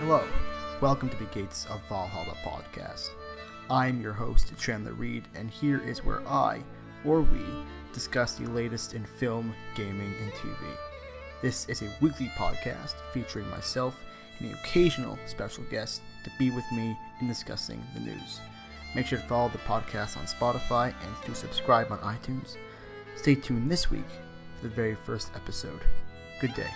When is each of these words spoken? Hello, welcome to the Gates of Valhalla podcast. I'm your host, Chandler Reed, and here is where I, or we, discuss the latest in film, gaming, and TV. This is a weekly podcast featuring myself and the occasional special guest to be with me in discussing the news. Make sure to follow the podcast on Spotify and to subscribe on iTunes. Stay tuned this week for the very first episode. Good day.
Hello, 0.00 0.24
welcome 0.80 1.10
to 1.10 1.16
the 1.18 1.26
Gates 1.26 1.66
of 1.66 1.82
Valhalla 1.86 2.34
podcast. 2.42 3.10
I'm 3.68 4.00
your 4.00 4.14
host, 4.14 4.50
Chandler 4.58 4.94
Reed, 4.94 5.28
and 5.34 5.50
here 5.50 5.78
is 5.78 6.02
where 6.02 6.26
I, 6.26 6.62
or 7.04 7.20
we, 7.20 7.42
discuss 7.92 8.36
the 8.36 8.48
latest 8.48 8.94
in 8.94 9.04
film, 9.04 9.52
gaming, 9.74 10.14
and 10.22 10.32
TV. 10.32 10.56
This 11.42 11.68
is 11.68 11.82
a 11.82 11.92
weekly 12.00 12.28
podcast 12.28 12.94
featuring 13.12 13.46
myself 13.50 14.02
and 14.38 14.48
the 14.48 14.54
occasional 14.54 15.18
special 15.26 15.64
guest 15.64 16.00
to 16.24 16.30
be 16.38 16.50
with 16.50 16.64
me 16.72 16.96
in 17.20 17.28
discussing 17.28 17.84
the 17.92 18.00
news. 18.00 18.40
Make 18.94 19.04
sure 19.04 19.18
to 19.18 19.26
follow 19.26 19.50
the 19.50 19.58
podcast 19.58 20.16
on 20.16 20.24
Spotify 20.24 20.94
and 21.04 21.26
to 21.26 21.34
subscribe 21.34 21.92
on 21.92 21.98
iTunes. 21.98 22.56
Stay 23.16 23.34
tuned 23.34 23.70
this 23.70 23.90
week 23.90 24.08
for 24.56 24.68
the 24.68 24.74
very 24.74 24.94
first 24.94 25.30
episode. 25.36 25.82
Good 26.40 26.54
day. 26.54 26.70